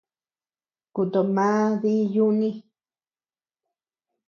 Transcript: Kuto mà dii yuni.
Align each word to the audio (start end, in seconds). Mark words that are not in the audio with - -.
Kuto 0.93 1.19
mà 1.35 1.47
dii 1.81 2.03
yuni. 2.15 2.49